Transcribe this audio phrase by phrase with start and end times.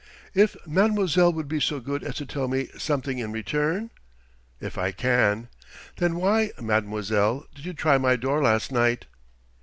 [0.33, 3.91] "If mademoiselle would be so good as to tell me something in return?"
[4.59, 5.47] "If I can...."
[5.97, 9.05] "Then why, mademoiselle, did you try my door last night?"